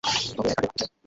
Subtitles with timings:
[0.35, 0.91] তবে একা কে থাকতে চায়?